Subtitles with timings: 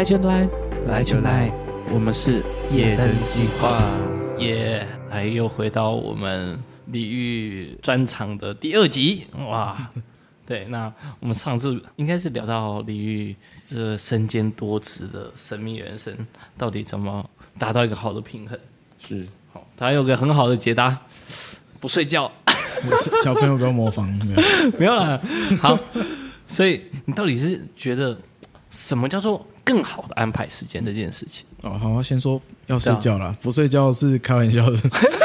[0.00, 0.48] 来就来，
[0.86, 1.52] 来就来，
[1.92, 2.42] 我们是
[2.72, 3.78] 夜灯计划，
[4.38, 4.86] 耶！
[5.10, 9.90] 哎，又回到我们李玉专场的第二集，哇！
[10.48, 16.16] 对，那我们上次应该是聊到李玉这身兼多职的神秘人生，
[16.56, 17.28] 到底怎么
[17.58, 18.58] 达到一个好的平衡？
[18.98, 20.98] 是，好，他有个很好的解答，
[21.78, 22.32] 不睡觉。
[23.22, 24.40] 小朋友不要模仿， 没有，
[24.78, 25.20] 没有了。
[25.60, 25.78] 好，
[26.46, 28.18] 所以你到底是觉得
[28.70, 31.44] 什么叫做更好的安排时间这件事情？
[31.62, 34.78] 哦，好，先说要睡觉了，不睡觉是开玩笑的，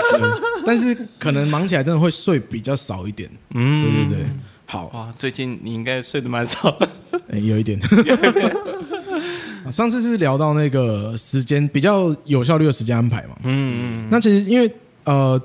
[0.66, 3.30] 但是可能忙起来真的会睡比较少一点。
[3.53, 4.30] 嗯，对对对。
[4.66, 6.89] 好哇，最近你应该睡得蛮少的，
[7.31, 7.80] 哎，有一点。
[9.72, 13.36] 上次是聊到那个时间比较有效率的时间安排嘛？
[13.44, 14.08] 嗯嗯。
[14.09, 14.72] 那其实因为
[15.05, 15.41] 呃。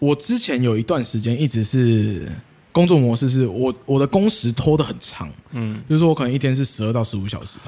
[0.00, 2.30] 我之前有一段时间一直是
[2.72, 7.58] 工作模式，是我我的工时拖得很长，嗯，就是说我可能一天是十二到十五小时，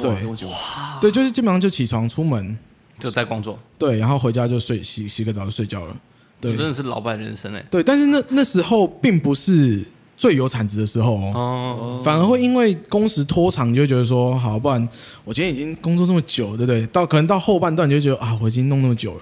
[0.00, 0.10] 对，
[0.46, 2.56] 哇，对，就是基本上就起床出门。
[2.96, 5.96] 就在工作，对，然后回家就睡洗洗个澡就睡觉了，
[6.40, 9.84] 对，真的是老板人生哎，对，但是那那时候并不是
[10.16, 14.88] 最有产值的时候哦，反而会因为工时拖长，你就觉得说好，不然
[15.24, 16.86] 我今天已经工作这么久，对不对？
[16.86, 19.20] 到可能到后半段你就觉得啊，我已经弄那么久了。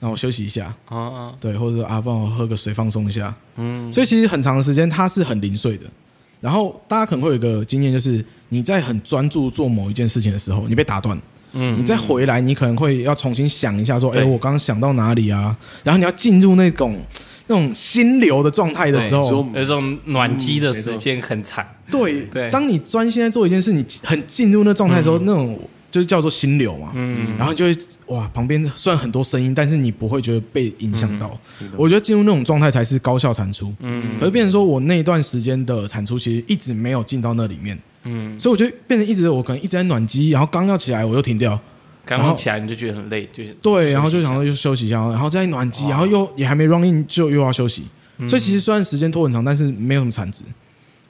[0.00, 5.86] 那我休息一下，啊啊，对，或者啊，帮我喝个水放松一下，嗯，所以其实很长的时间它是很零碎的。
[6.44, 11.18] 然后大家可能会有一个经验，就是你在很专注做某一件事情的时候，你被打断，
[11.52, 15.56] 嗯，你再回来，你可能会要重新想一下，说，哎，我刚刚想到哪里啊？
[15.82, 17.00] 然后你要进入那种
[17.46, 21.66] 那种心流的状态的时候，那种暖机的时间很长。
[21.90, 25.58] 对对，当你专心在做一件事，你很进入那状态的时候，那种。
[25.94, 31.38] 就是叫做心流嘛，嗯，然后就会哇，旁边虽然很多声音，但是你不会觉得被影响到。
[31.60, 34.18] 嗯、我觉得进入那种状态才是高效产出，嗯。
[34.18, 38.36] 可是变成说我那一段时间的产出其实一直没有进到那里面，嗯。
[38.36, 41.56] 所以我觉得变成一直我可能一直在暖机，然后刚要起来我又停掉，
[42.04, 47.84] 刚刚起来你就觉得很累，就是对，然后就想说就休息一下，然后再暖机，然后又也还没 run in 就又要休息，
[48.28, 50.42] 所以其实虽然时间拖很长，但是没有什么产值。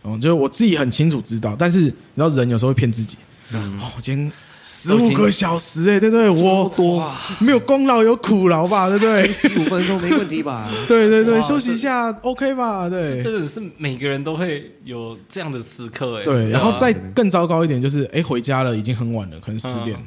[0.05, 3.17] 嗯，就是我自己很清楚知道，但是你知道人有时候会骗自己，
[3.51, 4.31] 嗯，哦，今天。
[4.67, 6.27] 十五个小时哎、欸，对不对？
[6.31, 9.31] 我多没有功劳有苦劳吧，对不对？
[9.31, 10.71] 十五分钟没问题吧？
[10.89, 12.89] 对对对，休息一下 OK 吧？
[12.89, 16.25] 对，真的是每个人都会有这样的时刻哎、欸。
[16.25, 19.99] 对，然后再更糟糕一点就是，哎，回家了已经很晚了，可能十点，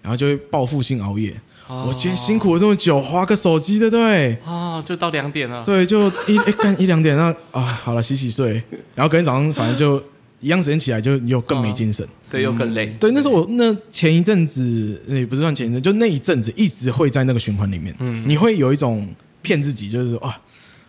[0.00, 1.38] 然后就会报复性熬夜。
[1.68, 4.38] 我今天辛苦了这么久，花个手机，对不对？
[4.42, 5.62] 啊，就到两点了。
[5.66, 8.54] 对，就一哎干一两点，那啊好了，洗洗睡，
[8.94, 10.02] 然后隔天早上反正就。
[10.40, 12.94] 一样时间起来就又更没精神，哦、对，又更累。
[13.00, 17.94] 对，那时候我那前一阵子也不是算前一阵，就那一阵子一直会在那个循环里面。
[17.98, 19.08] 嗯，你会有一种
[19.42, 20.40] 骗自己，就是说啊，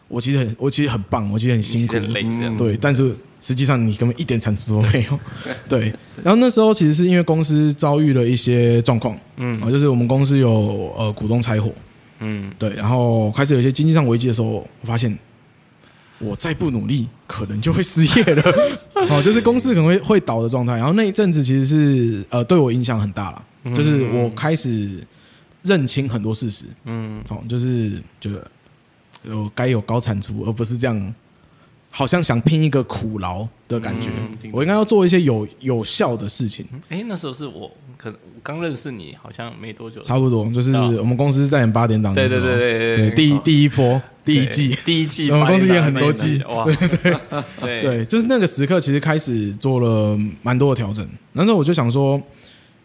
[0.07, 2.23] 我其实很，我其实很棒，我其实很辛苦，很累
[2.57, 5.19] 对，但是实际上你根本一点产出都没有。
[5.67, 5.91] 对，
[6.23, 11.71] 然后那时候其实是因为公司遭遇了一些状况，嗯，啊，就是我们公司有呃股东拆伙，
[12.19, 15.17] 嗯，对，然后开始有一些经济上危机的时候，我发现。
[16.19, 18.43] 我再不努力，可能就会失业了。
[19.09, 20.77] 哦，就是公司可能会会倒的状态。
[20.77, 25.01] 然后那一阵子其实是呃对我影响很大了，就是我开始
[25.63, 26.65] 认清很多事实。
[26.85, 28.51] 嗯，好，就是觉得
[29.23, 31.15] 有该有高产出，而不是这样，
[31.89, 34.09] 好像想拼一个苦劳的感觉。
[34.51, 36.65] 我应该要做一些有有效的事情。
[36.89, 37.71] 哎，那时候是我
[38.01, 40.01] 可能刚认识你，好像没多久。
[40.01, 44.01] 差不多，就是我们公司在演八点档对对对对对，第一第一波。
[44.25, 46.75] 第一季，第一季， 我们公司演很多季，哇，对
[47.59, 51.07] 对 对，就是那个时刻，其实开始做了蛮多的调整。
[51.33, 52.21] 然后我就想说，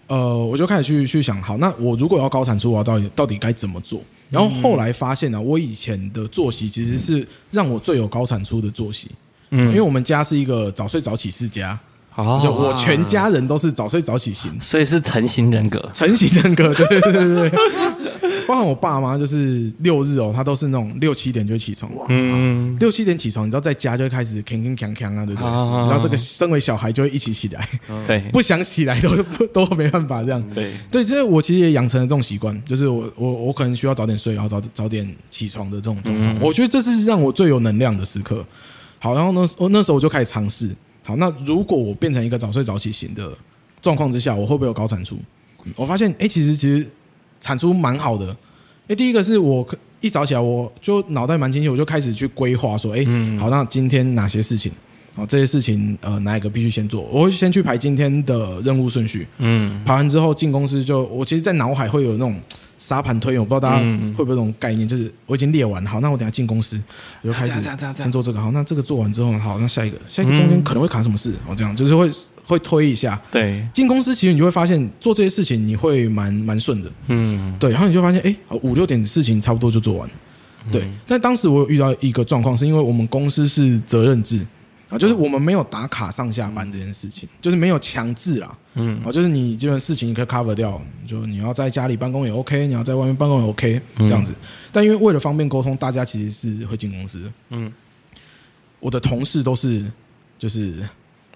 [0.06, 4.00] 呃，我就开始去去想，好，那我如果要高产出，我到底到底该怎么做？
[4.30, 9.10] 然后后来发现呢，我以前的作息其实是让我最有高产出的作息，
[9.50, 11.78] 嗯，因为我们家是一个早睡早起世家。
[12.16, 17.50] 哦，就我全家人都是早睡早起型，所以是成型人格，成型人格，对对对对。
[17.50, 17.58] 对，
[18.46, 25.50] 包括我爸妈就是六日哦，他都是那种六七点就起床，嗯，六七点起床，你知道在家就会开始铿铿锵锵啊，对不对？
[25.50, 27.68] 然后这个身为小孩就会一起起来，
[28.06, 30.70] 对， 不想起来都 不都没办法这样，对。
[30.90, 38.44] 对，所以我其实也养成了这种习惯，就是我我我可能需要早点睡，然后早早点起床的这种状况，我觉得这是让我最有能量的时刻。
[39.00, 40.70] 好，然后呢，我那时候我就开始尝试。
[41.04, 43.30] 好，那如果我变成一个早睡早起型的
[43.82, 45.16] 状况之下，我会不会有高产出？
[45.76, 46.84] 我发现，哎，其实其实
[47.38, 48.34] 产出蛮好的。
[48.88, 49.66] 哎，第一个是我
[50.00, 53.04] 一早起来，我就脑袋蛮清晰，我就开始去规划说，哎，
[53.38, 54.72] 好，那今天哪些事情？
[55.16, 57.02] 哦，这些事情，呃，哪一个必须先做？
[57.02, 59.26] 我会先去排今天的任务顺序。
[59.38, 62.34] 嗯，排完之后进公司就，我其实，在脑海会有那种
[62.78, 63.82] 沙盘推演，我不知道大家
[64.16, 66.80] 会不会有这种概念，就是我已经列完，好，那我等下进公司，
[67.22, 67.60] 我就开始
[67.94, 72.10] 先做这个，好，那这个做完之后，好，那下一个，下一个中间可能会卡什么事，哦，这样就是会
[72.46, 73.20] 会推一下。
[73.30, 80.10] 对，进公司其实你就会发现做这些事情你会蛮蛮顺的，嗯，对，然后你就发现，哎，五六点的事情差不多就做完，
[80.70, 80.88] 对。
[81.06, 84.46] 但当时我有遇到一个状况，是因为我们公司是责任制。
[84.94, 88.56] 啊，就是我们没有打卡上下班这件事情，就是没有强制啊。
[88.74, 94.32] 嗯，啊，就是你这件事情你可以 cover 掉，就你要在家里办公也 OK，你要在外面办公也 OK，这样子。
[94.70, 97.32] 但因为为了方便沟通，大家其实是会进公司的。
[97.50, 97.72] 嗯，
[98.78, 99.84] 我的同事都是
[100.38, 100.74] 就是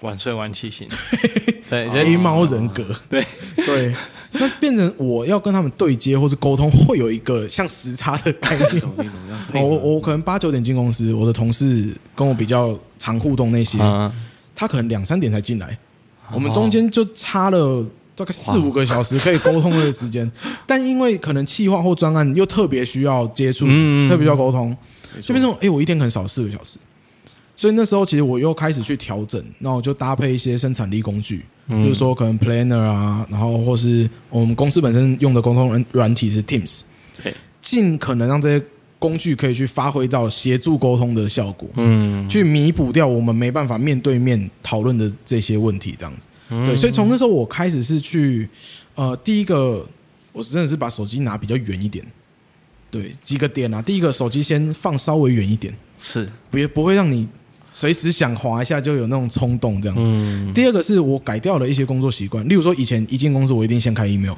[0.03, 0.89] 晚睡晚起型，
[1.69, 3.27] 对，黑猫人格，对
[3.57, 3.95] 对。
[4.31, 8.83] 那变成我要跟他们对接或是沟通，会有一个像时差的概念。
[9.55, 13.79] 我我可能八九点进公司，我的同事跟我比较常互动那些，
[14.55, 15.79] 他可能两三点才进来，
[16.33, 20.31] 我们中间就差了大概四五个小时可以沟通的时间。
[20.67, 23.67] 但因为可能企划或专案又特别需要接触，
[24.09, 24.77] 特别需要沟通，
[25.23, 26.79] 就变成哎，我一天可能少四个小时。
[27.55, 36.83] 所以那时候其实我又开始去调整，那我就搭配一些生产力工具，比如说可能 Planner 啊，然后或是我们公司本身用的沟通软体是 Teams，
[37.61, 38.65] 尽可能让这些
[38.99, 46.27] 工具可以去发挥到协助沟通的效果，嗯，去弥补掉我们没办法面对面讨论的这些问题，这样子。
[46.65, 48.49] 对，所以从那时候我开始是去，
[48.95, 49.87] 呃，第一个
[50.33, 52.05] 我真的是把手机拿比较远一点，
[52.91, 57.29] 对，几个点啊，第一个手机先放稍微远一点，是，别不会让你。
[57.71, 59.97] 随时想滑一下就有那种冲动，这样。
[60.01, 60.53] 嗯。
[60.55, 64.35] 第二个是我改掉了一些工作习惯，例如说以前一进公司我一定先开 email。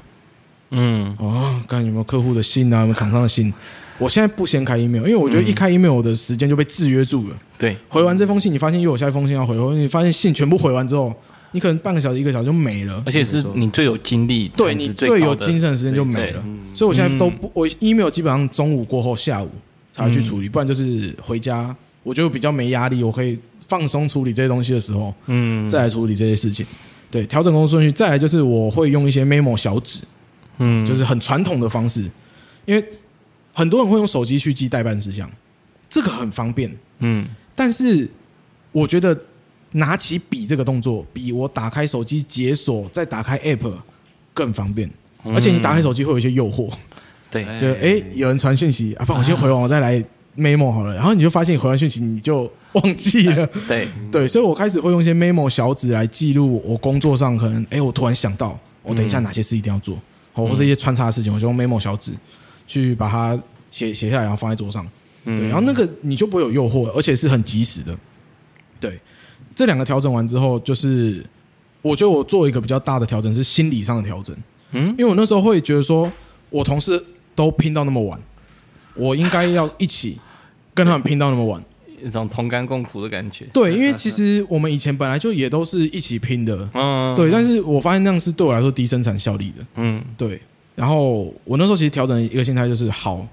[0.71, 1.15] 嗯。
[1.19, 3.53] 哦，看有没有客户的信啊，有没有厂商的信。
[3.99, 7.37] 我现在不先开 email，因为我觉得一开 email 我的时间就被制约住了。
[7.59, 7.77] 对。
[7.89, 11.15] 回完这封信，你发现又有下一封信要回，或者你发现信全部回完之后，
[11.53, 13.03] 你可能半个小时、一个小时就没了。
[13.05, 16.43] 而且是你最有精力，对你最有精神的时间就没了。
[16.75, 19.51] 所以我现在都不，我 email 基本上中午过后、下午
[19.93, 21.77] 才会去处理，不然就是回家。
[22.03, 26.65] 我觉得比较没压力，我可以放松处理这些东西的时候，嗯，再来处理这些事情。
[27.11, 30.01] 对，调整工作顺序，再来就是我会用一些 memo 小纸，
[30.61, 32.03] 嗯，就是很传统的方式，
[32.65, 32.85] 因为
[33.53, 35.29] 很多人会用手机去记代办事项，
[35.89, 38.09] 这个很方便，嗯，但是
[38.71, 39.19] 我觉得
[39.73, 43.73] 拿起笔这个动作，比我打开手机解锁再打开 app
[44.33, 44.89] 更方便，
[45.25, 46.73] 而且你打开手机会有一些诱惑，
[47.31, 48.01] 对，就哎。
[48.15, 50.03] 有人传讯息啊，不然我先回完，我再来。
[50.37, 53.89] memo 好了，然后你就发现你回完讯息你就忘记了，对。
[54.13, 60.01] 对，所以我开始会用一些 memo 小纸来记录我工作上可能，哎，我突然想到，我等一下哪些事一定要做，
[60.35, 62.13] 哦，或者一些穿插的事情，我就用 memo 小纸
[62.67, 63.39] 去把它
[63.71, 64.87] 写写下来，然后放在桌上，
[65.25, 67.97] 对，然后那个你就不会有诱惑，而且是很及时的，
[68.79, 69.01] 对，
[69.55, 71.25] 这两个调整完之后，就是
[71.83, 74.37] 我觉得我做一个比较大的调整是心理上的调整，
[74.73, 76.11] 嗯，因为我那时候会觉得说
[76.49, 77.03] 我同事
[77.35, 78.21] 都拼到那么晚。
[78.97, 80.19] 我应该要一起
[80.75, 81.63] 跟他们拼到那么晚，
[82.05, 83.47] 一种同甘共苦的感觉。
[83.53, 87.31] 对，因为其实我们以前本来就也都是一起拼的，嗯，对。
[87.31, 90.41] 但是我发现那样是对我来说低生产效率的，嗯，对。
[90.75, 93.27] 然后我那时候其实调整一个心态，就是好，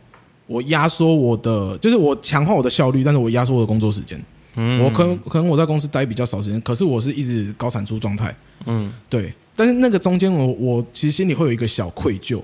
[0.45, 4.21] 我压缩我的，就是我强化我的效率，但是我压缩我的工作时间。
[4.55, 8.35] 嗯，我可能可能我在公司待比较少时间，可是我是一直高产出状态，
[8.65, 9.33] 嗯，对。
[9.55, 12.41] 但是那个中间，我我其实心里会有一个小愧疚，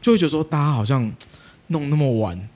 [0.00, 1.12] 就会觉得说大家好像。
[1.68, 2.48] 弄那么晚，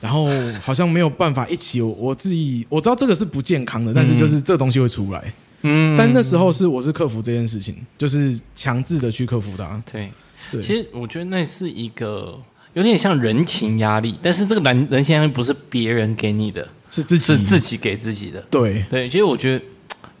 [0.00, 0.28] 然后
[0.60, 1.80] 好像没有办法一起。
[1.80, 5.32] 我自己我知道这个是不健康的，但是就是这东西会出来。
[5.62, 9.82] 嗯，但那时候是我是克服这件事情，就是强制的去克服它。
[9.90, 10.10] 对
[10.50, 12.38] 对，其实我觉得那是一个
[12.74, 18.40] 有点像人情压力，但是这个人人情压力不是别人给你的，是自己是自己给自己的。
[18.50, 19.64] 对对，其实我觉得，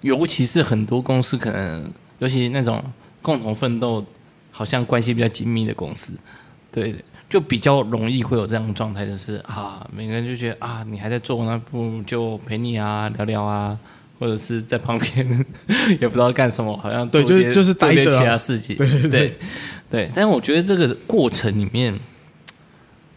[0.00, 2.82] 尤其是很多公司可能，尤其那种
[3.20, 4.04] 共同奋斗，
[4.50, 6.14] 好像关系比较紧密的公司，
[6.72, 6.94] 对。
[7.28, 13.76] 就比较容易会有这样的状态，就是啊，每个人就觉得啊，你还在做，那不如就陪你啊，聊聊啊，
[14.18, 15.44] 或者是在旁边
[16.00, 19.36] 也不知道干什么，好像对，就是就是待着其他事情，对对对，对，
[19.90, 20.10] 对。
[20.14, 21.98] 但是我觉得这个过程里面，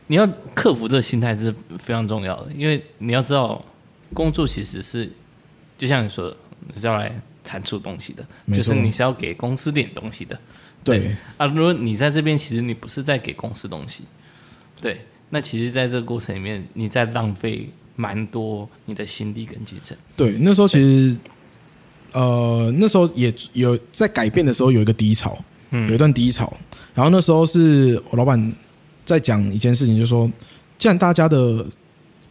[0.08, 3.64] 你要克服这个心态是非常重要的，因为你要知道，
[4.14, 5.08] 工作其实是
[5.78, 6.38] 就像你说的，
[6.68, 7.12] 你是要来
[7.44, 8.26] 产出东西的，
[8.56, 10.40] 就是你是要给公司点东西的。
[10.84, 14.04] 对啊，如果你在这边，其实你不是在给公司东西，
[14.82, 14.98] 对，
[15.30, 19.96] 那其实在这个过程里面，你在浪费蛮多你的心力跟精神。
[20.16, 21.18] 对，那时候其实，
[22.14, 25.38] 呃，那时候也有在改变的时候有一个低潮，
[25.72, 26.52] 嗯，有一段低潮。
[26.96, 28.54] 然后那时候是我老板
[29.06, 30.32] 在讲一件事情，就是说，
[30.78, 31.66] 既然大家的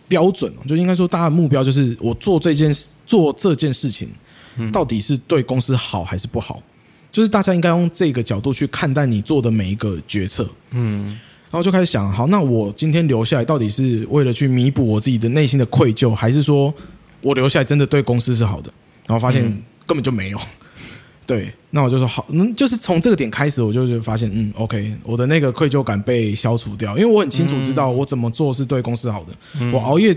[0.09, 4.09] 标准，就应该说大家的目标就是我做这件事，做这件事情，
[4.73, 6.61] 到底是对公司好还是不好？
[7.11, 10.49] 就是大家应该用这个角度去看待你做的每一个决策。
[10.71, 11.07] 嗯，
[11.51, 16.73] 然后就开始想，好，那我今天留下来到底是为了去弥补我自己的内心的愧疚，还是说
[17.23, 18.73] 我留下来真的对公司是好的？
[19.07, 19.43] 然后发现
[19.87, 20.39] 根本就没有。
[21.27, 30.17] 对，那我就说好，嗯，就是从这个点开始，我就就发现，嗯，OK，我的那个愧疚感被消除掉，因为我很清楚知道我怎么做是对公司好的，嗯、我熬夜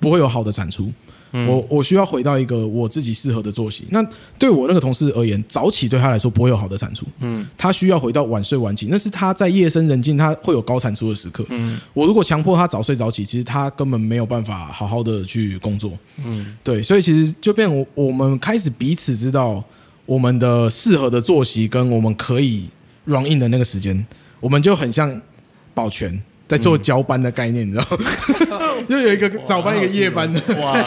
[0.00, 0.92] 不会有好的产出，
[1.32, 3.84] 嗯、我我需要回到一个我自己适合的作息。
[3.90, 4.06] 那
[4.38, 19.62] 对我那个同事而言，早起对他来说不会有好的产出，嗯，他需要回到晚睡晚起，那是他在夜深人静他会有高产出的时刻，嗯，我如果强迫他早睡早起，其实他根本没有办法好好的去工作，嗯，对，所以其实就变我我们开始彼此知道。
[20.04, 22.68] 我们的适合的作息跟我们可以
[23.04, 24.04] run in 的那个时间，
[24.40, 25.22] 我们就很像
[25.72, 26.20] 保全
[26.52, 28.84] 在做交班的概念，嗯、你知道吗？
[28.86, 30.38] 就有一个早班，一个夜班的。
[30.60, 30.82] 哇，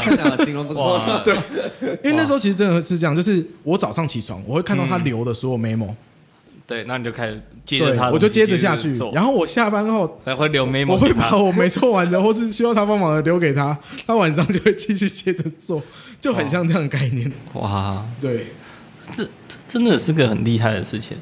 [0.45, 1.01] 形容不错。
[1.25, 1.35] 对，
[2.03, 5.97] 因为那时候其实真的是这样，就是我早上起床，我会看到他留的所有 memo、嗯。
[6.67, 8.93] 对，那你就开始接着他，我就接着下去。
[9.11, 15.81] 然后我下班后才会留 memo，我会把我没做完的或是需要他帮忙的留给他，他晚上就会继续接着做，
[16.21, 17.31] 就很像这样的概念。
[17.53, 18.45] 哇，对。
[19.15, 21.15] 这这真的是个很厉害的事情，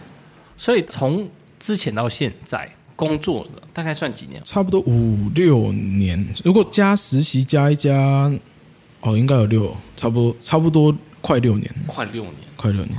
[0.55, 2.69] 所以从之前到现在
[3.07, 4.41] 工作了大概算几年？
[4.43, 6.25] 差不多五六年。
[6.43, 7.91] 如果加实习加一加，
[9.01, 12.97] 哦，应该有六，差不多差不多快六年，快六年，快六年。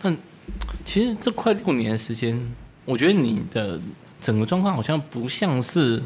[0.00, 0.16] 但
[0.84, 2.40] 其实这快六年的时间，
[2.84, 3.80] 我觉得你的
[4.20, 6.02] 整个状况好像不像是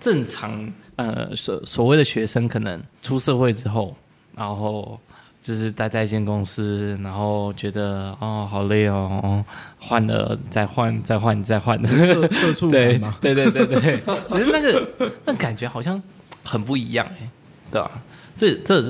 [0.00, 3.96] 正常呃所所谓的学生，可能出社会之后，
[4.34, 4.98] 然后。
[5.44, 9.44] 就是待在一间公司，然后觉得哦好累哦，
[9.78, 12.70] 换了再换再换再换的社社畜？
[12.70, 16.02] 对对对对对， 其实那个那感觉好像
[16.42, 17.28] 很不一样哎，
[17.70, 17.90] 对吧？
[18.34, 18.82] 这这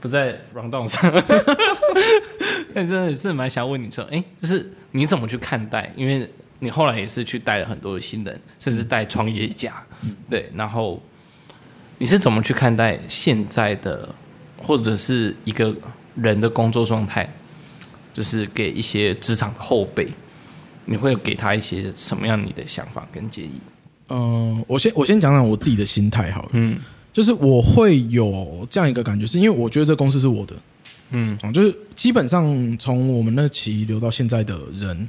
[0.00, 1.12] 不在 rundown 上，
[2.72, 5.92] 但真的是蛮想问你说，哎，就是你怎么去看待？
[5.96, 9.82] 因为你后来也是去带了很多的新人，甚至带创业家，
[10.30, 11.02] 对，然后
[11.98, 14.08] 你是怎么去看待现在的？
[14.58, 15.72] 或者是一个
[16.16, 17.28] 人的工作状态，
[18.12, 20.08] 就是给一些职场的后辈，
[20.84, 23.60] 你会给他一些什么样你的想法跟建议？
[24.08, 26.78] 嗯，我先我先讲讲我自己的心态好了，嗯，
[27.12, 30.54] 就是我会有这样一个感觉，是因为我觉得这公司是我的，
[31.10, 35.08] 嗯，就是基本上从我们那期留到现在的人，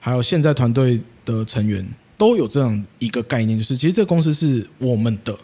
[0.00, 1.86] 还有现在团队的成员
[2.16, 5.36] 都有这样一个概念，就是其实这个公司是我们的，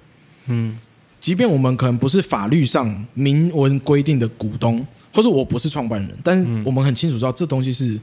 [0.46, 0.78] 嗯。
[1.24, 7.98] 即便我们可能不是法律上明文规定的股东，或者我不是创办人，但是我们很清楚知道这东西是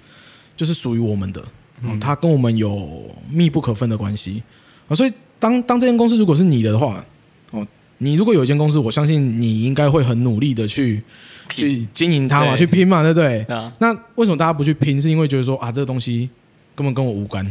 [0.57, 1.43] 就是属于我们的，
[1.83, 4.41] 嗯，它跟我们有密不可分的关系
[4.87, 4.95] 啊。
[4.95, 7.05] 所以当当这间公司如果是你的的话，
[7.51, 7.63] 哦，
[7.99, 11.03] 你如果有一间公司，我相信你应该会很努力的去
[11.49, 13.45] 去经营它嘛，去拼嘛，对不对？
[13.77, 14.99] 那为什么大家不去拼？
[14.99, 16.27] 是因为觉得说啊，这个东西
[16.73, 17.45] 根本跟我无关，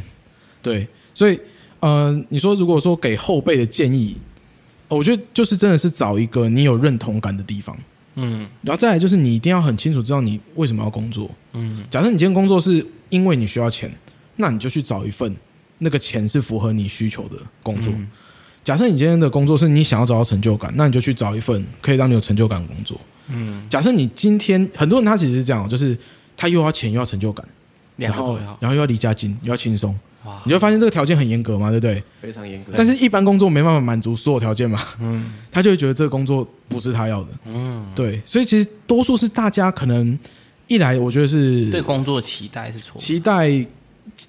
[0.60, 0.88] 对。
[1.14, 1.38] 所以，
[1.78, 4.16] 呃，你说如果说给后辈的建议。
[4.96, 7.76] 我觉得就是真的是找一个你有认同感的地方，
[8.16, 13.90] 嗯，然后再来就是你一定要很清楚知道你为什么要工作，嗯，假设你今天工作是因为你需要钱，
[14.36, 15.34] 那你就去找一份
[15.78, 17.92] 那个钱是符合你需求的工作。
[18.62, 23.00] 假设你今天的工作是你想要找到成就感，那你就去找一份可以让你有成就感的工作。
[23.28, 25.96] 嗯，假设你今天很多人他其实是这样，就是
[26.36, 27.46] 他又要钱又要成就感，
[27.96, 29.98] 然后然后又要离家近又要轻松。
[30.24, 32.02] 哇你就发现这个条件很严格嘛，对不对？
[32.20, 32.72] 非常严格。
[32.76, 34.78] 但是，一般工作没办法满足所有条件嘛。
[35.00, 35.32] 嗯。
[35.50, 37.28] 他就会觉得这个工作不是他要的。
[37.46, 37.86] 嗯。
[37.94, 40.18] 对，所以其实多数是大家可能
[40.66, 42.98] 一来，我觉得是对工作期待是错。
[42.98, 43.50] 期待，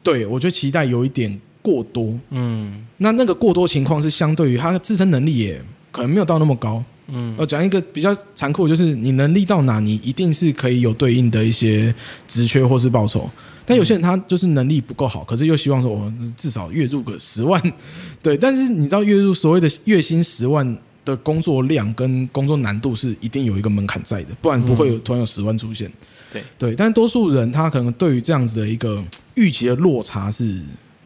[0.01, 2.17] 对我觉得期待有一点过多。
[2.29, 2.85] 嗯。
[2.97, 6.81] 那那个过多情况是相对于他的自身能力也可能没有到那么高。
[7.07, 7.35] 嗯。
[7.37, 11.93] 我讲一个比较残酷，就是你能力到哪，你一定是可以有对应的一些
[12.29, 13.29] 职缺或是报酬。
[13.65, 17.61] 但有些人他就是能力不够好，可是又希望说我至少月入个十万，
[18.21, 18.35] 对。
[18.35, 25.91] 但是你知道月入所谓的月薪十万的工作量跟工作难度是一定有一个门槛在的，不然不会有突然有十万出现。
[26.31, 29.03] 对对，但多数人他可能对于这样子的一个
[29.35, 30.61] 预期的落差是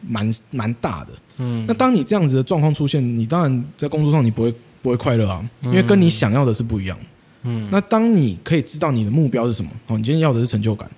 [0.06, 1.10] 蛮蛮大的。
[1.38, 6.98] 嗯，那当你这样子的状况出现，你当然在工作上你不会不会快乐啊，因为跟你想要的是不一样。
[7.42, 10.88] 嗯，那当你可以知道你的目标是什么，哦，你今天要的是成就感。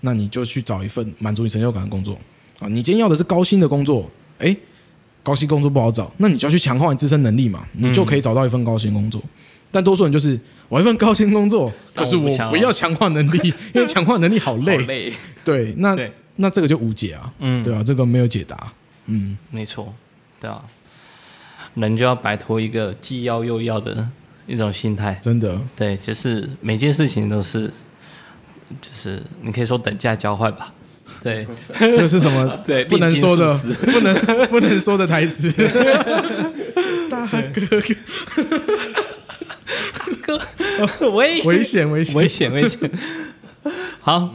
[0.00, 2.18] 那你就去找一份满足你成就感的工作
[2.60, 2.68] 啊！
[2.68, 4.56] 你今天要的是高薪的工作，诶，
[5.22, 9.20] 高薪工作不好找，那你就要去强化你自身能力嘛，你就可以找到一份高薪工作。
[9.70, 10.38] 但多数人就是
[10.68, 14.78] 我一份高薪工作，可是我不要强化能力， 因为强化能力好累。
[14.78, 15.12] 好累。
[15.44, 15.96] 对，那
[16.36, 18.72] 那这个就无解啊，嗯，对啊，这个没有解答，
[19.06, 19.92] 嗯，没错，
[20.40, 20.62] 对啊，
[21.74, 24.08] 人就要摆脱一个既要又要的
[24.46, 27.70] 一种心态，真的，对，就是每件事情都是。
[28.80, 30.72] 就是你可以说等价交换吧，
[31.22, 31.46] 对，
[31.78, 32.46] 这是什么？
[32.66, 33.48] 对， 不能说的，
[33.92, 34.14] 不能
[34.48, 35.50] 不能说的台词。
[37.10, 37.80] 大哥
[40.26, 40.40] 哥，
[41.00, 42.14] 哥，危危险危险。
[42.16, 42.78] 危险危险。
[44.00, 44.34] 好，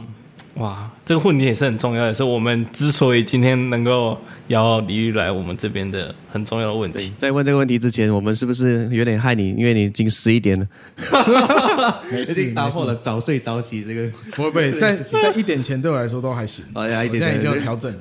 [0.54, 4.16] 哇，这个问题也是很重要的，是我们之所以今天能够
[4.46, 7.12] 邀李玉来我们这边的很重要的问题。
[7.18, 9.48] 在问这个问题之前，我们是不是有点害你？
[9.50, 10.66] 因为你已经十一点了，
[12.10, 14.08] 没事，已经打破了早睡早起这个。
[14.30, 16.64] 不会不会，在在一点前对我来说都还行。
[16.74, 17.98] 哎呀，一点现在已经有调整了。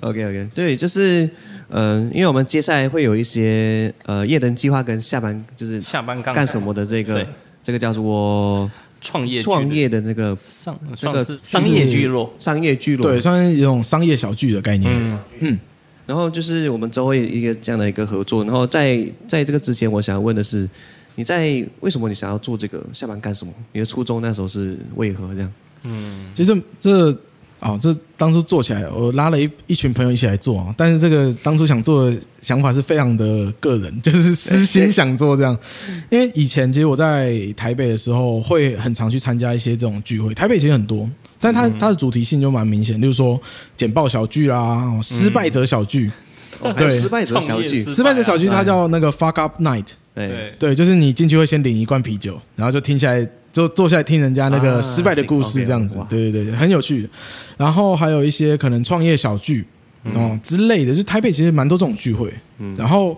[0.02, 1.28] OK OK，对，就是
[1.70, 7.26] 嗯、呃，因为我们接下来会有一些呃夜灯计划跟下班就是下班干什么的这个
[7.64, 8.70] 这个叫做
[9.02, 14.90] 创业创业的那个上那个商业聚落，商业聚落，对，算是一种商业小聚的概念。
[14.94, 15.58] 嗯嗯，
[16.06, 20.66] 然后就是我们周围一个这样的一个合作，然后在在这个之前，我想要问的是，
[21.16, 23.52] 你在为什么你想要做这个下班干什么？
[23.72, 25.52] 你的初衷那时候是为何这样？
[25.82, 27.14] 嗯，其实这。
[27.62, 30.74] 哦，这当初做起来，我拉了一一群朋友一起来做啊。
[30.76, 35.56] 但是这个当初想做的想法是非常的个人， 就是私心想做这样。
[36.10, 40.34] 因为以前其实我在台北的时候，会很常去参加一些这种聚会。
[40.34, 43.40] 台北其实很多，但它它的主题性就蛮明显，例如说
[43.76, 46.10] 简报小聚啦，失败者小聚，
[46.76, 53.24] 对，失败者小聚， 失败者小聚，它叫那个 fuck up night，对对，就是你进去会先领一罐啤酒，然后就听起来。
[53.52, 57.08] 就坐下来听人家那个失败的故事，这样子，对对对，很有趣。
[57.58, 59.64] 然后还有一些可能创业小聚
[60.14, 62.32] 哦之类的，就台北其实蛮多这种聚会。
[62.76, 63.16] 然后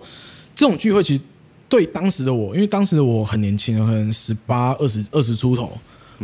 [0.55, 1.23] 这种聚会其实
[1.69, 5.73] 对当时的我，因为当时的我很年轻，可能十八、二十、二十出头，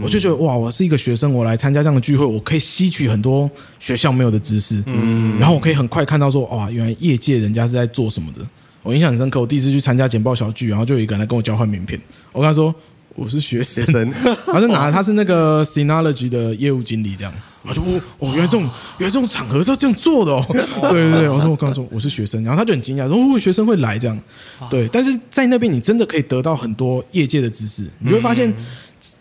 [0.03, 3.49] 我就觉得哇，我是一个学生，我来参加这样的聚会，我可以吸取很多
[3.79, 4.83] 学校没有的知识。
[4.87, 8.41] 嗯，然后我可以很快看到说，哇，原来业界人家是在做什么的。
[8.83, 12.01] 我印象很深刻，我第一次去参加简报小聚，然后就有一个人来跟我交换名片，
[12.33, 12.75] 我跟他说。
[13.15, 14.11] 我是学生，
[14.47, 18.63] 他是拿他是那个 Synology 的业务经理这样，我就哦哦，原来这种
[18.99, 20.45] 原来这种场合是要这样做的哦，
[20.91, 24.19] 对对对，我说我刚刚说我是学生，然后他就很惊讶说哦，学生会来这样，
[24.71, 28.53] 对，但是在那边你真的可以得到很多业界的知识，你就会发现，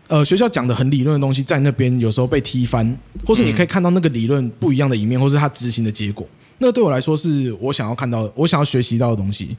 [0.07, 6.27] 呃，学校讲的很理论的东西在那边有时候被踢翻，或是你可以看到那个理论不一样的一面，或是他执行的结果，
[6.59, 9.57] 那个对我来说是我想要看到的，我想要学习到的东西，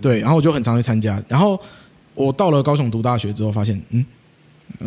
[0.00, 1.58] 对，然后我就很常去参加，然后。
[2.26, 4.04] 我到了高雄读大学之后，发现嗯，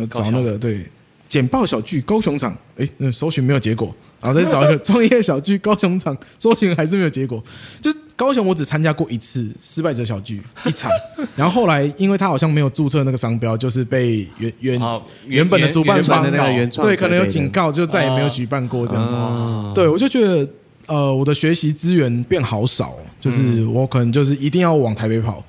[0.08, 0.84] 找那个对
[1.28, 7.42] 简报小聚高雄场，哎，那搜寻没有结果，然后再找一个 创业小聚高雄场，搜寻还是没有结果。
[7.80, 10.88] 就高雄，我只参加过一次失败者小聚一场，
[11.34, 14.80] 然后后来因为他好像没有注册那个商标，就是被原原
[15.26, 16.22] 原本的主办方
[16.70, 19.72] 对可能有警告，就再也没有举办过这样。
[19.74, 20.48] 对，我就觉得
[20.86, 25.42] 呃，我的学习资源变好少，就是我可能就是一定要往台北跑。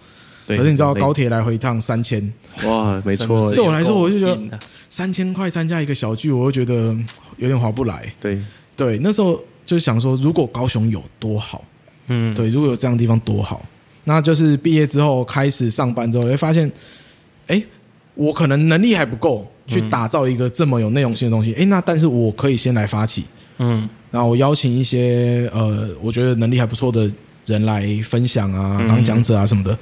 [0.48, 2.34] 可是你知道高铁来回一趟三千，
[2.66, 3.52] 哇， 没错。
[3.54, 6.96] 对我来说，我就觉得三千块参加一个小聚，我就觉得
[7.38, 8.14] 有点划不来。
[8.20, 8.40] 对
[8.76, 11.64] 对，那时候就想说，如果高雄有多好，
[12.08, 13.66] 嗯，对，如果有这样的地方多好。
[14.08, 16.72] 那就是毕业之后开始上班之后，会发现，
[17.48, 17.64] 哎，
[18.14, 21.56] 我可能能力还不够去打造一个这么有内容性的东西。
[21.56, 23.24] 哎，那但是我可以先来发起，
[23.58, 27.12] 嗯，然后我邀请一些呃，我觉得能力还不错的
[27.46, 29.76] 人来分享啊，当讲者啊什么的。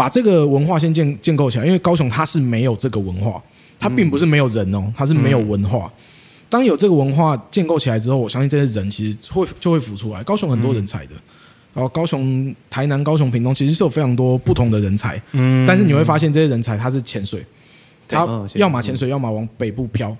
[0.00, 3.38] 把这个文化先建建构起来，因为高雄它是没有这个文化，
[3.78, 5.92] 它并不是没有人哦，它是没有文化。
[6.48, 10.22] 当有这个文化建构起来之后，我相信这些人其实会就会浮出来。
[10.22, 11.12] 高雄很多人才的，
[11.74, 17.44] 然后高雄、台南、高雄、屏东其实是有非常多不同的人才，嗯，但是你会发现这些人才他是潜水，
[18.08, 20.16] 他要么潜水，要么往北部飘，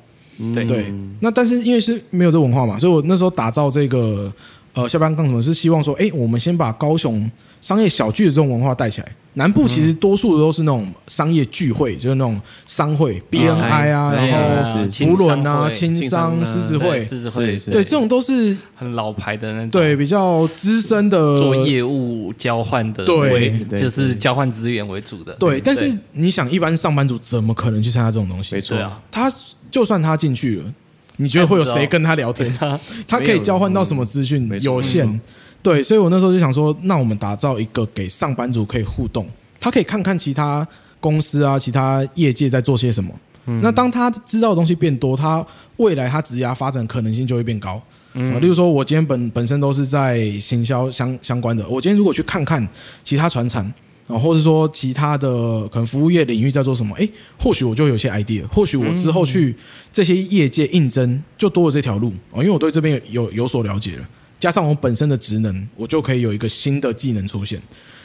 [0.52, 0.92] 对对。
[1.20, 4.30] 那但是因为是没有这文化嘛，所以我那时候打造这个
[4.74, 7.30] 呃下班干什么是希望说，哎，我们先把高雄
[7.60, 9.08] 商业小聚的这种文化带起来。
[9.34, 25.32] 南部其实多数都是那种商业聚会，就是那种商会，BNI 啊，然后福伦啊，青商、狮子会、狮子会，对，这种都是很老牌的那种，对，比较资深的做业务交换的，对，就是交换资源为主的。
[25.34, 28.56] 对，但是你想，一般上班族怎么可能去参加这种东西？
[28.56, 29.32] 没错啊，他
[29.70, 30.74] 就算他进去了，
[31.20, 32.52] 你觉得会有谁跟他聊天？
[32.58, 34.50] 他 他可以交换到什么资讯？
[34.62, 35.20] 有限。
[35.62, 39.28] 对，所以我那时候就想说，那我们打造一个给上班族可以互动，
[39.60, 40.66] 他可以看看其他
[40.98, 43.12] 公司啊、其他业界在做些什么。
[43.44, 45.44] 嗯、那当他知道的东西变多，他
[45.76, 47.80] 未来他职涯发展可能性就会变高。
[48.14, 52.66] 嗯，例如说，我今天本本身都是在行销相相关的，我今天如果去看看
[53.04, 53.70] 其他船产
[54.10, 59.54] 啊，或者说其他的可能服务业领域在做什么，哎，或许我就有些 idea，或许我之后去
[59.92, 64.08] 这些业界应征就多了这条路啊，因为我对这边有有所了解了。
[64.38, 67.60] 加上我本身的职能，我就可以有一个新的技能出现。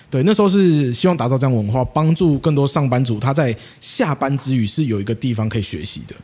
[0.09, 6.15] 对，那时候是希望打造这样文化，帮助更多上班族他在下班之余是有一个地方可以学习的。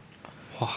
[0.60, 0.68] 哇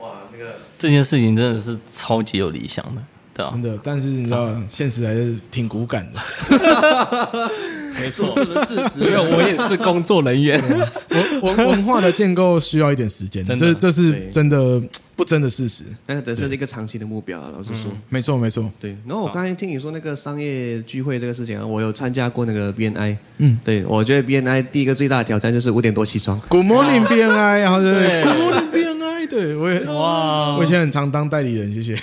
[0.00, 3.02] 哇，那个这件事情真的是超级有理想的，
[3.34, 3.50] 对吧？
[3.52, 7.50] 真的，但是你知道，现实还是挺骨感的。
[8.00, 9.00] 没错，这是事实。
[9.00, 10.60] 因为我也是工作人员，
[11.42, 14.80] 文文文化的建构需要一点时间，这这是真的
[15.14, 15.84] 不争的事实。
[16.04, 18.70] 但是这是一个长期的目标，老实说，没错没错。
[18.80, 23.16] 对，然后我刚才听你说那个商业聚会这个事情，我有参加过那个 BNI。
[23.38, 26.40] 嗯，对，我觉得 BNI 第一个最大的挑战就是五点多起床。
[26.48, 28.65] Good morning BNI，然后对，Good morning BNI，
[29.26, 31.96] 对我也哇，我以前很常当代理人，谢谢。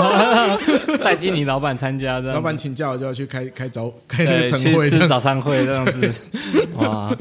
[1.02, 4.88] 代替你老板参加的，老板请假我就要去开开早开那个晨会。
[4.88, 6.12] 吃早餐会这样子，
[6.74, 7.16] 哇！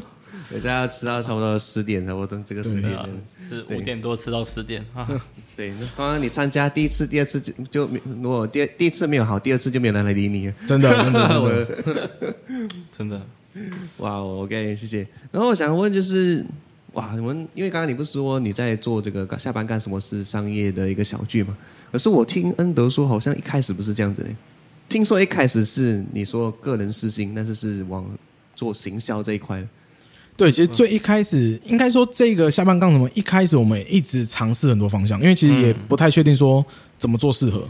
[0.52, 2.92] 大家要吃到差不多十点，差不多这个时间，
[3.48, 5.08] 是五点多吃到十点啊。
[5.56, 7.88] 对，刚刚你参加第一次、第二次就就
[8.22, 10.52] 如果第第一次没有好，第二次就没有人来理你。
[10.65, 11.68] 真的，真的，
[12.92, 13.22] 真的。
[13.98, 15.06] 哇，OK，谢谢。
[15.32, 16.44] 然后我想问就是，
[17.00, 21.56] 哇，你们因为刚刚你不是说你在做这个下班干什么是商业的一个小聚嘛？
[21.94, 24.36] 可是我听恩德说，好像一开始不是这样子嘞。
[24.90, 28.06] 听说一开始是你说个人私心，但是是往
[28.54, 29.66] 做行销这一块。
[30.36, 33.10] 对，其实最一开始应该说这个下班干什么？
[33.14, 36.66] 一开始我们一直尝试很多方向，因为其实也不太确定说
[36.98, 37.66] 怎么做适合。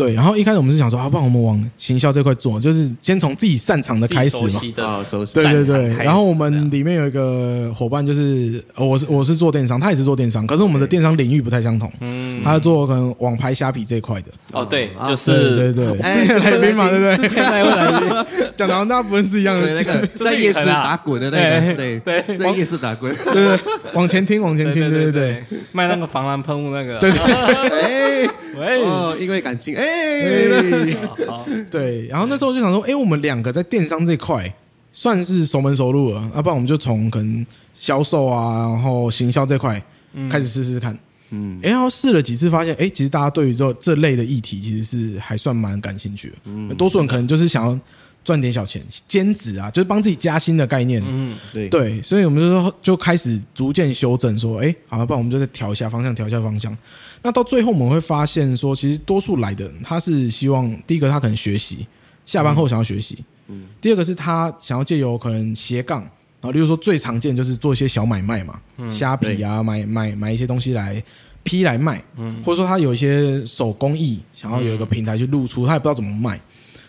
[0.00, 0.14] 对。
[0.14, 4.60] 然后一开始我们是想说，啊，不然我们往行销这块做，就是先从自己擅长的开始嘛。
[4.78, 5.34] 啊，熟悉。
[5.34, 5.88] 对对对。
[5.96, 11.90] 然后我们里面有一个伙伴，就是我是我是做电商，他也是做电商，可是我们的电商领域不太相同。
[12.00, 12.42] 嗯。
[12.42, 14.28] 他做可能网拍虾皮这一块的。
[14.52, 16.12] 哦，对，就是对对。
[16.12, 17.28] 之前来宾嘛，对不对？
[17.28, 23.58] 之前来宾 讲到那不是一样的，那个在夜市打滚的那个，对对，在夜市打滚，对对，
[23.94, 27.80] 往前听，往前听，对对对，卖那个防狼喷雾那个，对对对，
[28.26, 28.30] 哎。
[28.60, 29.84] 喂，哦，因为感情，哎，
[31.70, 34.52] 对，然后那时候就想说，哎，我们两个在电商这块
[34.92, 39.82] 算是熟门熟路了，要不然我们就从可能销售啊，然后行销这块
[40.30, 40.98] 开始试试看，
[41.30, 47.78] 嗯，然后试了几次，发现，哎，其实大家对于这这类的议题其实是还算蛮感兴趣的，嗯，多数人可能就是想要
[48.24, 56.76] 赚点小钱，兼职啊，就是帮自己加薪的概念，嗯，对，对，所以我们就说就开始逐渐修正，说，哎，好，要不然我们就再调一下方向，调一下方向。
[57.22, 61.86] 那到最后我们会发现说，其实多数来的人他是希望第一个他可能学习，
[62.24, 66.10] 下班后想要学习，嗯，第二个是他想要借由可能斜杠，然
[66.42, 71.02] 后例如说最常见就是做一些小买卖嘛，虾皮啊，买买买一些东西来
[71.42, 76.40] 批来卖，嗯，或者说他有一些手工艺，想要有一个平台去露出，他也不知道怎么卖，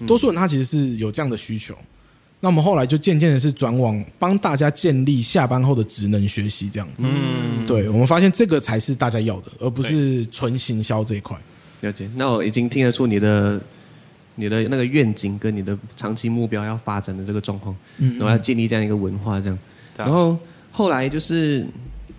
[0.07, 1.75] 多数人他其实是有这样的需求。
[2.43, 7.05] 那我们后来就渐渐的是转往帮大家建立下班后的职能学习这样子。
[7.07, 11.37] 嗯，对，我们发现这个才是大家要的，而不是纯行销这一块。
[11.81, 12.09] 了解。
[12.15, 13.61] 那我已经听得出你的
[14.33, 17.75] 你的那个愿景跟你的长期目标要发展的这个状况。
[17.99, 18.17] 嗯。
[18.17, 19.59] 然后要建立这样一个文化，这样。
[19.95, 20.35] 然后
[20.71, 21.63] 后来就是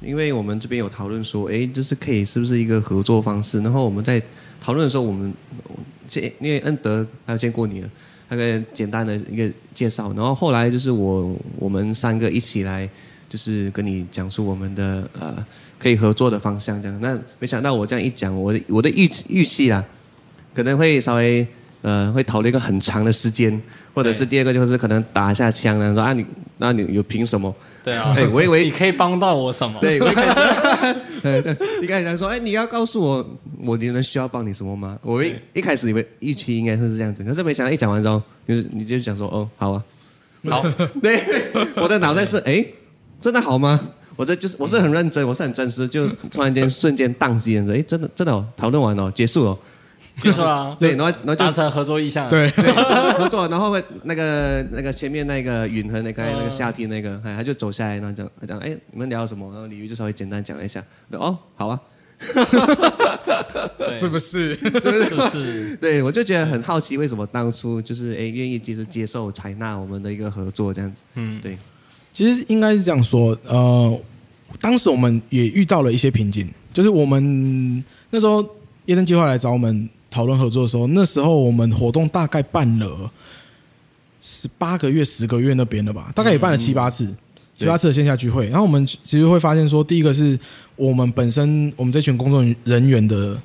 [0.01, 3.61] 因为我们这边有讨论说，哎，这是可以是不是一个合作方式？
[3.61, 4.23] 然后我们在
[4.61, 5.35] 讨论的时候，我们
[6.13, 7.91] 因为恩德他见过你了。
[8.33, 12.89] 那个简单的一个介绍，然后后来就是我我们三个一起来，
[13.29, 15.37] 就是跟你讲述我们的呃
[15.79, 16.99] 可以合作的方向这样。
[17.03, 19.85] 那没想到我这样一讲，我的我的预预期啦，
[20.55, 21.47] 可能会稍微
[21.83, 23.61] 呃会讨论一个很长的时间，
[23.93, 26.25] 或者是第二个就是可能打一下枪啊，说啊你
[26.57, 27.55] 那你有凭什么？
[27.85, 29.79] 对啊，哎，我以为你可以帮到我什么？
[29.79, 30.41] 对，我一开始，
[31.23, 34.99] 对 对，一开始说，哎，你要告诉我，我你能需要帮你什么吗？
[35.03, 39.85] 我一一开始以为预期应该是这样子，可是没想到一讲完之后，就是你就想说，哦，好啊，
[40.51, 40.63] 好，
[41.03, 41.21] 对，
[41.77, 42.65] 我的脑袋是，哎，
[43.21, 43.79] 真的好吗？
[44.17, 49.59] 我这就是我是很认真，我是很真实，就突然间瞬间宕机了，哎，真的真的哦，讨论完了，结束了。
[50.21, 59.51] 就说啊，对，然后然后达成合作意向，对，合作，然后会那个那个前面那个允和那个那个下批那个，哎，他就走下来，然后讲讲，哎，你们聊什么？
[59.53, 61.81] 然后李玉就稍微简单讲了一下，哦，好啊，
[63.93, 64.55] 是不是？
[64.55, 64.71] 是
[65.15, 65.77] 不是？
[65.81, 71.03] 对，我就觉得很好奇，为什么当初就是哎愿意接受接受采纳我们的一个合作这样子？
[71.15, 71.57] 嗯，对，
[72.13, 74.01] 其实应该是这样说，呃，
[74.61, 78.43] 当时我们也遇到了一些瓶颈，就是我们那时候
[78.85, 79.89] 耶登计划来找我们。
[80.13, 83.11] 讨论合作的时候，那时候我们活动大概办了
[84.21, 87.13] 十八个月、十个月那边的吧，大概也办了七八次、
[87.57, 88.47] 七八次的线下聚会。
[88.47, 90.39] 然后我们其实会发现说，第一个是
[90.77, 93.37] 我们本身我们这群工作人员的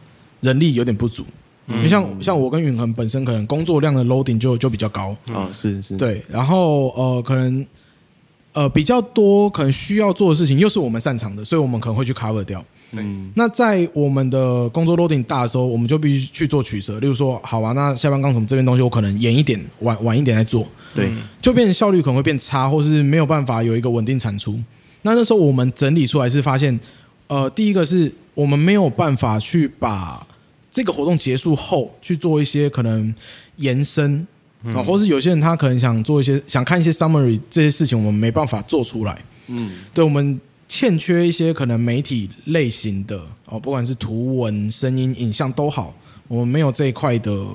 [0.41, 1.25] 人力有点不足，
[1.67, 5.15] 因为像像我跟允恒本身可能工作量的 loading 就就比较高。
[5.33, 7.65] 啊，是是，对，然后呃可能
[8.53, 12.63] 呃比较多可能需要做的事情又是我们擅长的，所以我们可能会去 cover 掉。
[12.91, 16.99] 嗯，那在我们的工作 loading 大的时候，我们就必须去做取舍。
[16.99, 18.45] 例如说，好吧，那下班刚什么？
[18.47, 20.67] 这边东西我可能延一点，晚晚一点再做。
[20.95, 24.57] 对，就变成效率可能会变差，或是没有办法有一个稳定产出。
[25.01, 26.79] 那那时候我们整理出来是发现，
[27.27, 30.25] 呃，第一个是我们没有办法去把
[30.71, 33.13] 这个活动结束后去做一些可能
[33.57, 34.25] 延伸
[34.63, 39.21] 啊，嗯、或是有些人他可能想做一些想看一些 summary 这些事情，我们没办法做出来。
[39.47, 45.95] 嗯，对，我们欠缺一些可能媒体类型的哦，不管是图文、声音、影像都好，
[46.27, 47.45] 我们没有这一块的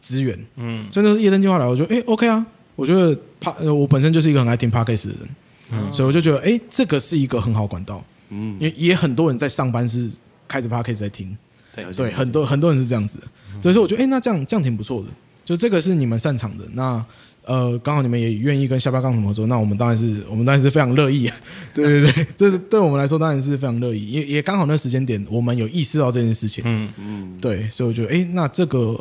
[0.00, 0.38] 资源。
[0.56, 5.28] 嗯，所以那是夜灯计划来，我觉得哎，OK 啊，我觉得帕，我本身就是一个很爱听 Podcast 的人。
[5.72, 8.02] 嗯，所以我就觉得，哎、欸，这个是一个很好管道。
[8.30, 10.10] 嗯，也也很多人在上班是
[10.48, 11.36] 开着 Podcast 在听。
[11.74, 13.24] 对，对，很多很多人是这样子的。
[13.62, 15.08] 所以说，我觉得，哎、欸，那这样这样挺不错的。
[15.44, 16.64] 就这个是你们擅长的。
[16.72, 17.04] 那
[17.50, 21.28] 呃，刚好你们也愿意跟下巴杠什么合作，那我们当然是我们当然是非常乐意。
[21.74, 24.06] 对对对，这对我们来说当然是非常乐意。
[24.06, 26.62] 也也刚好那时间点，我们有意识到这件事情。
[26.64, 28.94] 嗯嗯，对，所以我觉得，哎、欸，那这个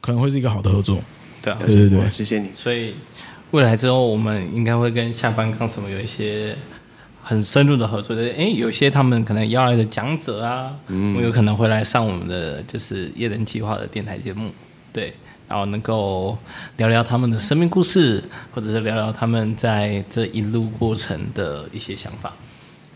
[0.00, 1.02] 可能会是一个好的合作。
[1.42, 2.48] 对啊，对对对，谢谢你。
[2.54, 2.94] 所以。
[3.52, 6.54] 未来之后，我们应该会跟下班杠什么有一些
[7.20, 8.14] 很深入的合作。
[8.14, 14.52] 就是，哎，有些他们可能邀来的讲者啊，嗯，我有可能会来上我们的就是夜灯计划的电台节目，
[14.92, 15.12] 对，
[15.50, 16.38] 然后能够
[16.78, 22.32] 聊聊他们的生命故事，或者是聊聊他们在这一路过程的一些想法。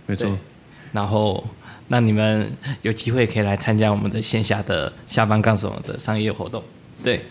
[0.06, 0.30] 没错。
[0.92, 1.44] 然后，
[1.88, 6.62] 那你们有机会可以来参加我们的线下的下班干什么的商业活动。
[7.02, 7.26] 对，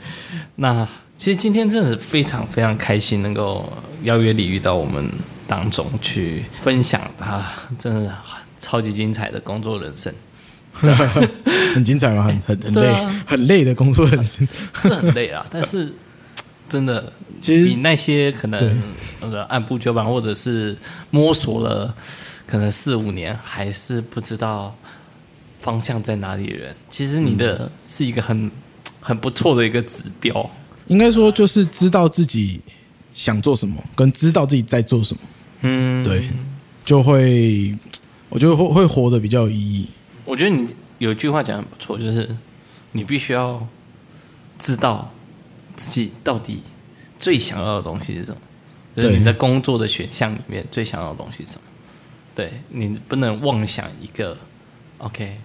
[0.57, 0.87] 那。
[1.15, 5.07] 其实今天真的非常非常开心，能够邀约李玉到我们
[5.47, 7.45] 当中去分享他
[7.77, 8.13] 真的
[8.57, 10.11] 超级精彩的工作人生，
[11.73, 12.23] 很精彩吗？
[12.23, 15.45] 很很很累，啊、很累的工作人生 是很累啊。
[15.49, 15.93] 但是
[16.69, 18.81] 真的，其实比那些可能
[19.21, 20.77] 那个按部就班，或者是
[21.09, 21.93] 摸索了
[22.45, 24.75] 可能四五年还是不知道
[25.61, 28.51] 方向在哪里的人，其实你的是一个很
[28.99, 30.49] 很不错的一个指标。
[30.87, 32.59] 应该说，就是知道自己
[33.13, 35.21] 想做什么，跟知道自己在做什么，
[35.61, 36.29] 嗯，对，
[36.83, 37.73] 就会，
[38.27, 39.87] 我觉得会会活得比较有意义。
[40.25, 42.29] 我觉得你有一句话讲的不错，就是
[42.91, 43.65] 你必须要
[44.57, 45.11] 知道
[45.75, 46.61] 自己到底
[47.17, 48.37] 最想要的东西是什么，
[48.95, 51.61] 就是你在工作的选项里面最想要的东西是什么。
[52.35, 54.37] 对，你不能妄想一个
[54.97, 55.37] ，OK，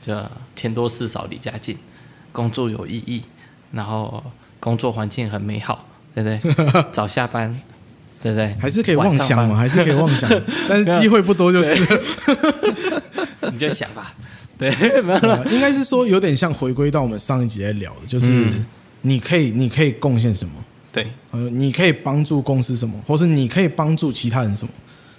[0.00, 0.14] 就
[0.56, 1.76] 钱多事少离家近，
[2.32, 3.22] 工作有意义，
[3.72, 4.22] 然后。
[4.60, 6.82] 工作环境很美好，对不对？
[6.90, 7.48] 早下班，
[8.20, 8.56] 对不对？
[8.60, 10.28] 还是可以妄想嘛，还是可以妄想，
[10.68, 11.76] 但是机会不多，就是。
[13.52, 14.14] 你就想吧，
[14.58, 14.70] 对，
[15.50, 18.46] 应该是说有点像回归到我们上一集在聊的，就是
[19.02, 20.52] 你可以，你可以贡献什么？
[20.90, 24.70] 对，呃，你可以帮助公司什么，或是你可以帮助其他人什么？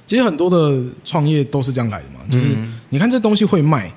[0.05, 2.49] 其实很多的创业都是这样来的嘛，就是
[2.89, 3.91] 你看这东西会卖。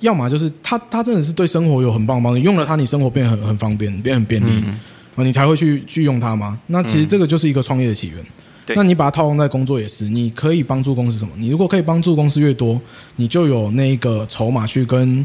[0.00, 4.62] 要么就是它它真的是对生活有很棒的帮助，用了它，你生活变得很很方便，变得很便利，
[5.16, 6.60] 你才会去去用它吗？
[6.66, 8.18] 那其实这个就是一个创业的起源。
[8.74, 11.32] 那你把它套用在工作也是，你可以帮助公司什么？
[11.36, 12.80] 你如果可以帮助公司越多，
[13.14, 15.24] 你就有那个筹码去跟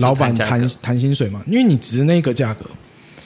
[0.00, 2.64] 老板谈谈薪水嘛，因为你值那个价格。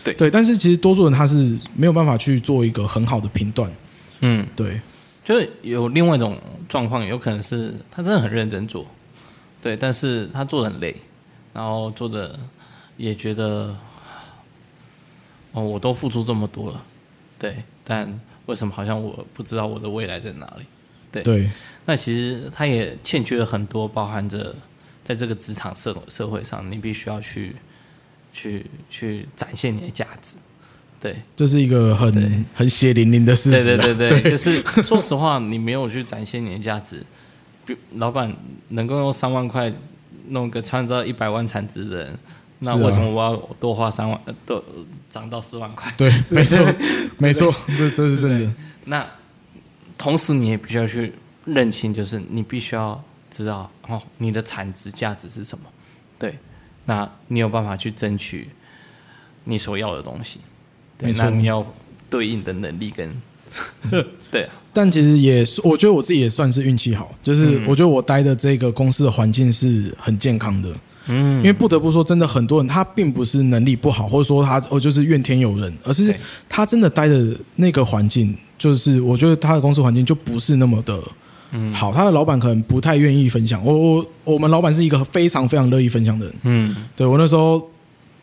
[0.05, 3.71] 对对，但是其实多数人他是没有办法去做一个很好的评断。
[4.19, 4.81] 嗯，对，
[5.25, 6.37] 就是有另外一种
[6.69, 8.85] 状况，有可能是他真的很认真做。
[9.61, 10.97] 对，但是他做的很累，
[11.53, 12.37] 然后做的
[12.97, 13.77] 也觉得，
[15.53, 16.85] 哦，我都付出这么多了，
[17.39, 18.21] 对，但
[18.53, 20.67] 为什么好像我不知道我的未来在哪里？
[21.11, 21.51] 对，对，
[21.87, 24.55] 那其实他也欠缺了很多，包含着
[25.03, 27.57] 在这个职场社社会上，你必须要去
[28.31, 30.37] 去去展现你的价值，
[31.01, 34.31] 对，这是一个很很血淋淋的事实，对对对对，对。
[34.33, 37.03] 就是说实话，你没有去展现你的价值。
[37.95, 38.31] 老板
[38.69, 39.73] 能够用三万块
[40.29, 42.19] 弄个创造一百万产值的人，
[42.65, 44.63] 那为什么我要多花三万，多
[45.11, 45.93] 涨到四万块？
[45.97, 46.75] 对， 没错，
[47.19, 48.55] 没错，这这是真的。
[48.85, 49.07] 那
[49.99, 51.13] 同时你也必须要去
[51.45, 55.65] 认清，就是你必须要知道哦，你的产值价值是什么？
[56.19, 56.39] 对，
[56.87, 58.49] 那你有办法去争取
[59.45, 60.41] 你所要的东西？
[60.99, 61.67] 对，那你要
[62.09, 63.13] 对应的能力跟
[64.31, 64.49] 对。
[64.73, 70.75] 但其实也，我觉得我自己也算是运气好，就是我觉得我待的这个公司的环境是很健康的，
[71.07, 76.15] 嗯，因为不得不说，真的很多人他并不是能力不好，或者说他哦就是怨天尤人，而是
[76.49, 81.01] 他真的待的那个环境，就是我觉得他的公司环境就不是那么的
[81.75, 83.65] 好，他的老板可能不太愿意分享。
[83.65, 87.63] 我我我们老板是一个非常非常乐意分享的人，嗯，对我那时候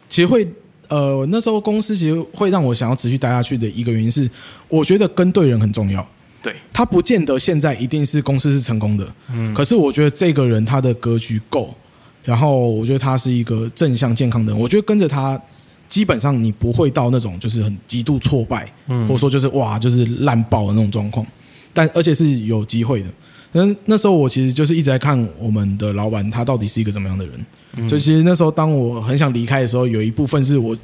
[0.08, 0.48] 其实会
[0.88, 4.28] 呃那时候公司其实会让我想要持续待下去的一个原因是，
[4.68, 6.08] 我觉得跟对人很重要。
[6.42, 11.76] 对，他不见得现在一定是公司是成功的，嗯，可是我觉得这个人他的格局够，
[12.24, 15.42] 然后我觉得他是一个正向健康的人，我觉得跟着他，
[15.88, 21.26] 基本上你不会到那种就是很极度挫败，嗯，或者说就是哇就是烂爆的那种状况，
[21.74, 23.08] 但而且是有机会的，
[23.52, 27.46] 那那时候我其实就是一直在看我们的老板他到底是一个怎么样的人。
[27.74, 30.78] 嗯、就其实那时候当我很想离开的时候，有一部分是我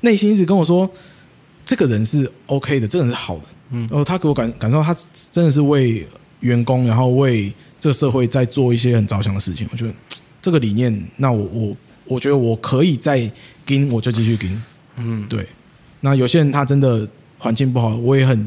[0.00, 0.88] 内心一直跟我说，
[1.64, 3.44] 这个人是 OK 的，这个人是好的。
[3.70, 4.94] 嗯，然后他给我感感受到，他
[5.32, 6.06] 真的是为
[6.40, 9.66] 员工，然后为这个社会在做一些很着想的事情。
[9.72, 9.94] 我觉得
[10.44, 13.32] 这个理念，那我我我觉得我可以再
[13.64, 14.62] 跟，我就继续跟。
[14.96, 15.46] 嗯，对。
[16.00, 18.46] 那有些人他真的环境不好，我也很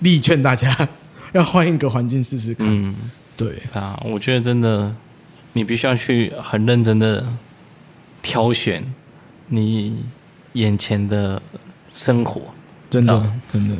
[0.00, 0.76] 力劝大家
[1.34, 2.66] 要换一个环境试试看。
[2.68, 2.92] 嗯，
[3.36, 4.92] 对啊，我觉得真的，
[5.52, 7.24] 你必须要去很认真的
[8.22, 8.84] 挑选
[9.46, 10.04] 你
[10.54, 11.40] 眼前的
[11.88, 12.42] 生活，
[12.90, 13.76] 真的，真的。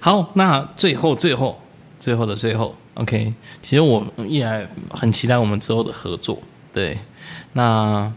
[0.00, 1.58] 好，那最后、最后、
[1.98, 3.32] 最后的最后，OK。
[3.60, 6.98] 其实我依然很期待我们之后的合作，对。
[7.52, 8.12] 那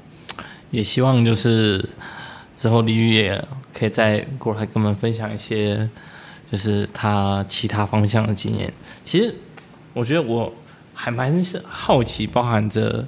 [0.72, 1.88] 也希望就是
[2.56, 5.90] 之后李宇也可以再过来跟我们分享一些，
[6.46, 8.74] 就是他其他方向的经验。
[9.04, 9.34] 其实
[9.94, 10.52] 我觉得我
[10.94, 13.06] 还蛮好奇，包含着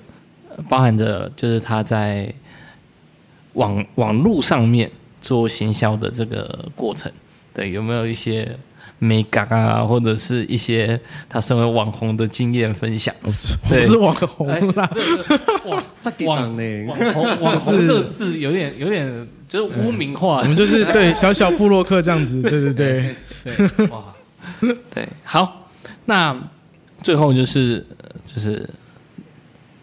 [0.70, 2.34] 包含着就是他在
[3.54, 7.12] 网网络上面做行销的这个过程，
[7.54, 8.58] 对，有没有一些？
[9.00, 13.14] 美感啊，或者是一些他身为网红的经验分享。
[13.24, 13.32] 我
[13.82, 14.90] 是网红啦，
[15.66, 15.84] 哇，
[16.26, 16.86] 网呢？
[16.88, 20.40] 网红，网红这个字有点有点就是污名化。
[20.40, 24.04] 我们就是对小小部落客这样子，对对对对，哇，
[24.94, 25.70] 对，好，
[26.06, 26.36] 那
[27.04, 27.86] 最后就是
[28.26, 28.68] 就是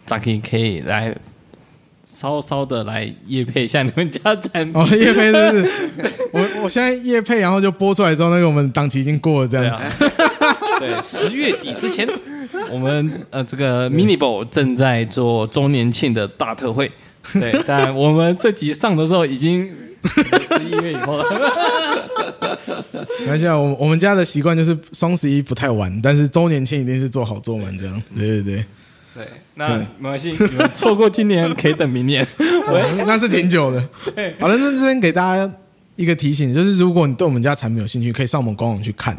[0.07, 1.15] ，Zaki 可以来。
[2.05, 6.13] 稍稍的来夜配一下你们家产品哦，夜配是不是？
[6.31, 9.81] 我我现在夜配，然后就播出来之后，那个我们档期已经过了，这样。
[10.79, 12.07] 对，十月底之前，
[12.71, 16.91] 我们呃这个 Minible 正在做周年庆的大特惠。
[17.33, 19.67] 对，但我们这集上的时候已经
[20.03, 21.25] 十一月以后了。
[23.21, 28.03] 没关系啊，我我们家的习惯就是双十一不太晚，但是周年庆一定是做好做满这样。
[28.15, 28.65] 对对对。
[29.15, 32.21] 对，那没关系， 你们错过今年可以等明年，
[32.67, 33.79] 哦、那是挺久的。
[34.41, 35.49] 好了，那这边给大家
[35.95, 39.17] 一个提醒，就是如果你对我们家产品有兴趣，可以上我们官网去看，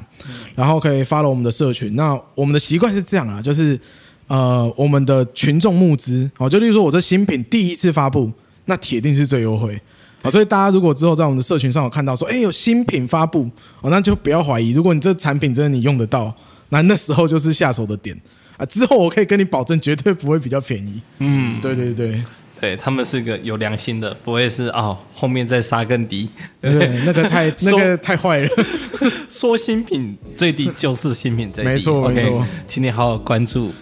[0.55, 1.97] 然后可以 follow 我们的社群。
[1.97, 3.81] 那我们的习惯是这样啊，就是
[4.27, 8.31] 呃，我们的群众募资，哦，就例如说我这新品第一次发布，
[8.67, 9.81] 那铁定是最优惠。
[10.21, 13.49] 好，所以大家如果之后在我们的社群上有看到说，哎，有新品发布，
[13.81, 16.35] 哦，那就不要怀疑，如果你这产品真的你用得到，
[16.69, 18.15] 那那时候就是下手的点。
[18.57, 18.67] 啊！
[18.67, 21.01] 之后我可以跟你保证，绝对不会比较便宜。
[21.19, 22.23] 嗯，对对对，
[22.61, 26.29] 对他们是个有良心的，不会是哦，后面再杀更低。
[26.61, 28.49] 对，那个太 那个太坏了。
[29.29, 32.47] 说新品最低就是新品最低，没错没错。
[32.67, 33.73] 请你好好关注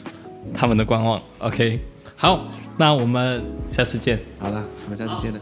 [0.52, 1.22] 他们的官网。
[1.38, 1.78] OK，
[2.16, 4.18] 好，那我们下次见。
[4.38, 5.38] 好了，我们下次见了。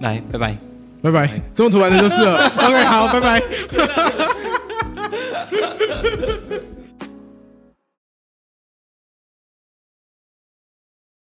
[0.00, 0.58] 来，拜拜，
[1.00, 1.30] 拜拜。
[1.54, 2.46] 这么突然的就是了。
[2.56, 3.42] OK，好，拜拜。